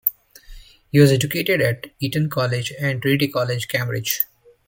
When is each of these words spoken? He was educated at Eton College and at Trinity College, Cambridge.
He 0.91 0.97
was 0.99 1.11
educated 1.11 1.61
at 1.61 1.91
Eton 1.99 2.31
College 2.31 2.71
and 2.71 2.87
at 2.95 3.01
Trinity 3.03 3.27
College, 3.27 3.67
Cambridge. 3.67 4.25